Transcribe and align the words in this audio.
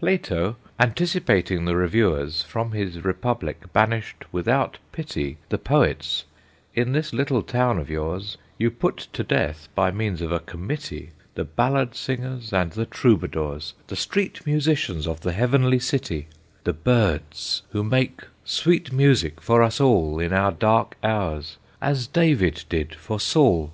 "Plato, 0.00 0.56
anticipating 0.80 1.64
the 1.64 1.76
Reviewers, 1.76 2.42
From 2.42 2.72
his 2.72 3.04
Republic 3.04 3.72
banished 3.72 4.24
without 4.32 4.78
pity 4.90 5.38
The 5.50 5.58
Poets; 5.58 6.24
in 6.74 6.90
this 6.90 7.12
little 7.12 7.44
town 7.44 7.78
of 7.78 7.88
yours, 7.88 8.36
You 8.58 8.72
put 8.72 8.96
to 9.12 9.22
death, 9.22 9.68
by 9.76 9.92
means 9.92 10.20
of 10.20 10.32
a 10.32 10.40
Committee, 10.40 11.10
The 11.36 11.44
ballad 11.44 11.94
singers 11.94 12.52
and 12.52 12.72
the 12.72 12.86
Troubadours, 12.86 13.74
The 13.86 13.94
street 13.94 14.44
musicians 14.44 15.06
of 15.06 15.20
the 15.20 15.30
heavenly 15.30 15.78
city, 15.78 16.26
The 16.64 16.72
birds, 16.72 17.62
who 17.70 17.84
make 17.84 18.22
sweet 18.44 18.90
music 18.92 19.40
for 19.40 19.62
us 19.62 19.80
all 19.80 20.18
In 20.18 20.32
our 20.32 20.50
dark 20.50 20.96
hours, 21.04 21.56
as 21.80 22.08
David 22.08 22.64
did 22.68 22.96
for 22.96 23.20
Saul. 23.20 23.72